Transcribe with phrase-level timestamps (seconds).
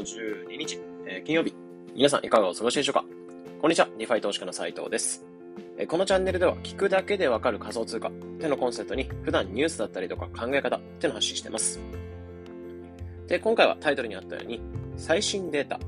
[0.00, 1.54] 12日、えー、金曜日。
[1.94, 3.04] 皆さんいかがお過ごしでしょうか？
[3.60, 5.24] こんにちは、 DeFi 投資家の斉藤です。
[5.76, 11.78] えー、このチャンネルでは聞くだけでわかる仮想通貨ってのコンセプトに普段ニュースだったりとか考え方ってのを発信してます。
[13.26, 14.60] で、今回はタイトルにあったように、
[14.96, 15.78] 最新データ、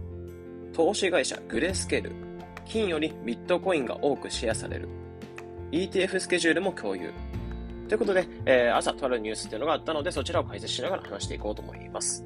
[0.74, 2.12] 投資会社 Grayscale、
[2.66, 4.88] 金よりビットコインが多くシェアされる、
[5.70, 7.10] ETF スケジュールも共有、
[7.88, 12.24] ということで、えー、朝とあるニュースっていうのがあったので、そちらを解説しながら話していこうと思います。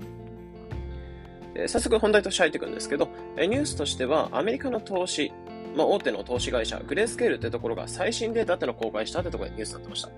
[1.59, 5.33] え、早速本題として入っていくんですけど、え、ニュースとしては、アメリカの投資、
[5.75, 10.09] まあ、大手の投資会社、グレースケールってところが最新データってのを公開したってところでニュースになってました。
[10.09, 10.15] ま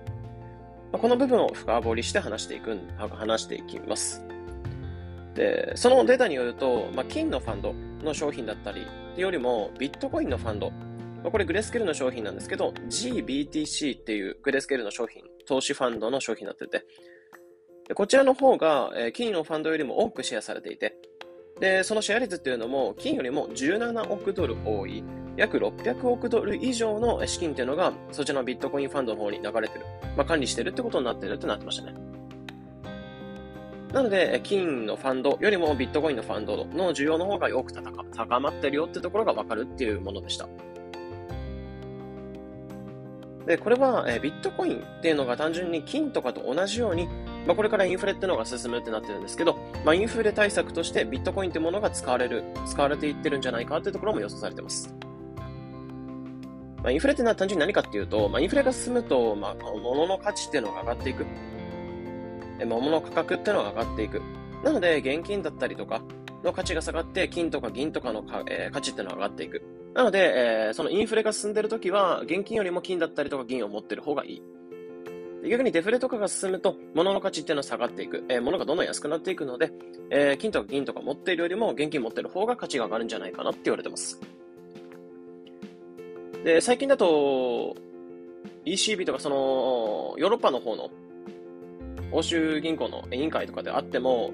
[0.93, 4.23] あ、この部分を深掘りして話していく、話していきます。
[5.35, 8.87] で、そのデータによると、まあ、金のファンドの商品だったり、
[9.17, 10.71] よりも、ビットコインのファンド、
[11.23, 16.85] まこれグレースケールの商品なんですけど、GBTC っていうグレースケールの商品、投資ファンドの商品になってて、
[17.93, 20.95] こちらの方が、え金のファンドよりも多くシェアされていて、
[21.59, 25.03] で、そのシェア率っていうのも、金よりも17億ドル多い、
[25.35, 29.85] 約600億ドル以上の資金っていうのが、そちらのビットコインファンドの方に流れてる。
[30.15, 31.93] まあ、管理してるってことになってるってなってましたね。
[33.93, 40.47] なので、金のファンドよりもビットコインのファンドの需要の方が多く高まってるよってところがわかるっていうものでした。
[43.45, 47.09] で、これは、えビットコインっていうのが単純に金とかと同じように、
[47.49, 54.93] まあ、これからインフレってのが進むってなってるんですけど、まあ、インフレ対策としてビットコインってものが使われる、使われていってるんじゃないかっていうところも予想されてます。
[56.83, 61.25] まあ、インフレってのは単純に何かっていうと、まあ、インフレが進むと、まあ、物の価値っていうのが上がっていく。
[62.67, 64.21] 物の価格っていうのが上がっていく。
[64.63, 66.03] なので、現金だったりとか
[66.43, 69.63] の価値が下がって、金とか銀とかのか、えー、価値っていうのが上がっていく。
[69.95, 74.43] なので、えー、そのインフレが進んでるときは、現金よりも金だったりとか銀を持ってる方がいい。
[75.47, 78.25] 逆にデフレとかが進むと、物の価値っていうのは下がっていく。
[78.27, 79.71] えー、物がどんどん安くなっていくので、
[80.09, 84.19] えー、金とか銀とか持っているよりも現金持ってる方が価値が上がるんじゃないかなって言われてます。
[86.43, 87.75] で、最近だと、
[88.65, 90.89] ECB とかその、ヨーロッパの方の
[92.11, 94.31] 欧州銀行の委員会とかであっても、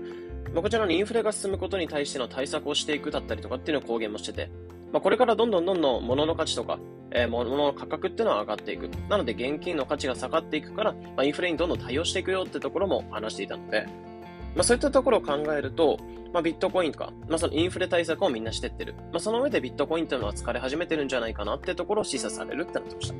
[0.53, 4.49] まあ、こちらのインフレが進むことに対しての対策をしていくだったりとかっていうのを公言もしてて、
[4.91, 6.79] まあ、これからどんどんどんどん物の価値とか、
[7.17, 8.89] え、物の価格っていうのは上がっていく。
[9.09, 13.87] なので現金の価値が下がっていくから、まあ、インフレにどんどん対応していくよってところも話していたので、
[14.53, 15.97] まあ、そういったところを考えると、
[16.33, 18.95] まあ、ビットコインとか、まあ、そのインフレ対策をみんなしてってる。
[19.13, 23.15] まあ、その上でビットコインっていうのは疲れ始めてるんじゃないかなってところを示唆されるってなってました。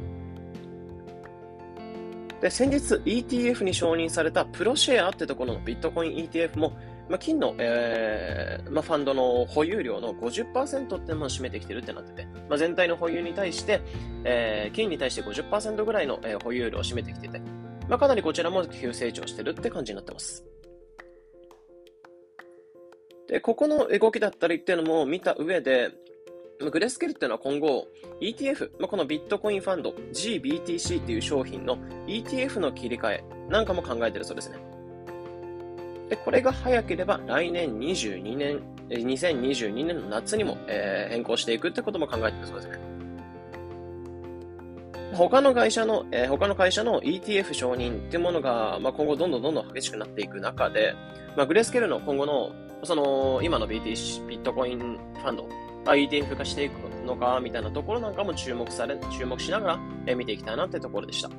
[2.42, 6.74] で、先日 ETF に承認されたプロシェアってところのビットコイン ETF も
[7.10, 13.82] まあ、金の、えーまあ、ファンドの保有量の50%ってのを占めてきてるってなってて、まあ、全体の保有に対して、
[14.24, 17.40] えー、金に対して50%ぐらいの、えー、保有量を占めてきてて、
[17.88, 20.44] まあ、かなりこちらも急成長してるって感じになってます。
[23.28, 25.92] で、ここの動きだったりっていうのも見た上で、
[26.60, 27.88] グレスケルっていうのは今後
[28.22, 31.78] ETF、まあ、このビットコインファンド GBTC っていう商品の
[32.08, 34.75] ETF の切り替えなんかも考えてるそうですね。
[36.10, 42.96] で、これが早ければ来年22年、2022年の夏にも、えー、変更していくってことも考えてるそうですね。
[45.14, 50.94] 他の会社の、えー、他の会社の ETF 承認っていうものが、まあ、今後どんどんどんどん激しくなっていく中で、
[51.38, 52.52] まあ、グレースケールの今後の、
[52.84, 55.48] その、今の BTC、ビットコインファンド
[55.86, 61.30] が ETF 化していくのか、みたいなところなんかも注目され、注目しながら、えー、見ていきたいなってところでした。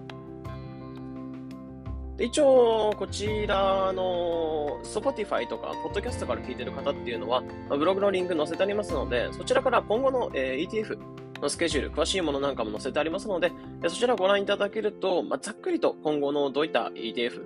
[2.17, 10.99] で一応、こちらの Spotify とか、ポッドキャストから聞いてる方っていうのは、ブログのリンク載せてありますので、そちらから今後の、え ETF
[11.43, 13.53] のスケジュール、詳しいものなんかも載せてありますので、
[13.89, 17.43] そちらをご覧いただけると、まあ、ざっくりと今後のどういった ETF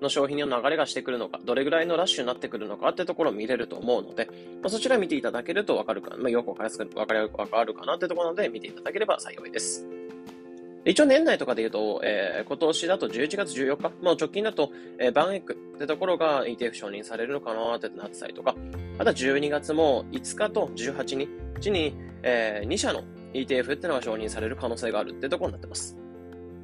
[0.00, 4.26] の商品の流れがしてくるのか、どれぐらいのラッシュになってくるのかってところを見れると思うので、
[4.62, 7.28] まあ、そちら見ていただけるとわかるか、まあ、よくわかりやすくわかる
[7.74, 9.86] かなってところなので、見ていただければ幸いです。
[10.86, 18.54] 一応年内とかで言うと、えー、今年だと11月14日、まあ、直近だと、えー、バンエッグってところが ETF 承認されるのかなってなってたりとか、
[18.98, 25.96] あとは12月も5日と18日に、えー、2社の ETF ってのが承認される可能性があるってところになってます。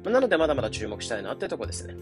[0.03, 1.95] なのでまだまだ注目したいなってところですね。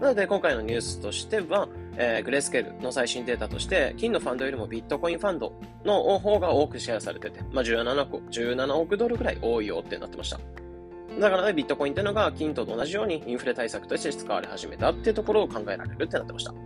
[0.00, 1.68] なので今回のニュースとしては、
[2.00, 5.52] えー、グレースケールの最新データとして、金のファンドよりもビットコインファンド
[5.84, 10.38] の方が多くシェアされてて、まあ、17, 個17億ドルぐらい多いよってなってました。
[11.18, 16.52] だからね、ビットコインっていうのが金と同じようにインフレ対策として使われ始めたっていうところを考えられるってなってました。
[16.52, 16.58] ま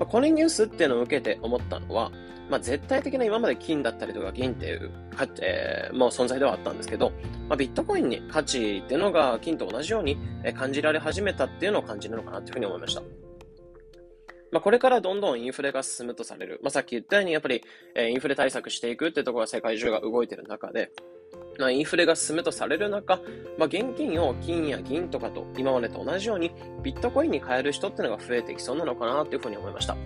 [0.00, 2.10] あ、このニュースっていうのを受けて思ったのは、
[2.50, 4.90] まあ、絶対的な今まで金だったりとか銀っていう、
[5.40, 7.12] えー、もう存在ではあったんですけど、
[7.48, 10.18] まあ、ビットコインに価値っていうのが金と同じように
[10.54, 13.02] 感じられ始めたっていうのを感じるのかなっていうふうに思いました。
[14.52, 16.60] まあ、これからどんどんインフレが進むとされる。
[16.62, 17.64] まあ、さっき言ったように、やっぱり、
[17.96, 20.92] えインフレ対策していくっていうところが世界中が動いてる中で、
[21.58, 23.16] まあ、インフレが進むとされる中、
[23.58, 26.52] まあ、現金を金や銀とかと今までと同じように
[26.82, 29.96] ビットコインに変える人っていうのが増えてきそうなのかなというふうに思いました。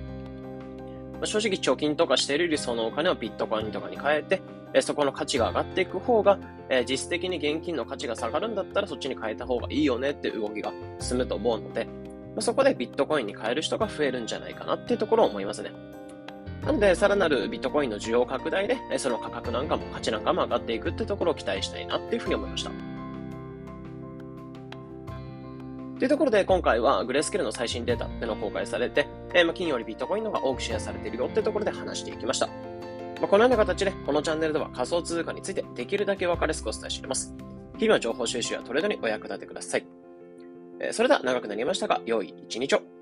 [1.18, 4.40] まあ、正直貯金とかしているよりそのお金をビットコインとかに変えて、
[4.72, 6.38] えそこの価値が上がっていく方が、
[6.68, 11.86] え実質的に現金の価値が下がるんだったらそっちに変えた方がいいよねっていう動きが進むと思うので、
[12.36, 15.72] まそこでビットコインに変える人が増えるんじゃないかなっていうところを思いますね。
[16.64, 22.70] なので、さらなるビットコインの需要拡大で、その価格なんかも価値なんかも上がっていくってところを期待したいなっていうふうに思いました。
[25.98, 32.46] というところで今回はグレースケールの最新データってのを公開されて、えー、まあ金よりビットコインの方が多くシェアされているよってところで話していきました。
[32.46, 37.34] まあ、このような形でこのチャンネルでは仮想通貨についてできるだけ分かりやすくお伝えしています。
[37.78, 39.86] 日々の情報収集やトレードにお役立てください。
[40.80, 42.97] えー、それでは長くなりましたが、良い一日を。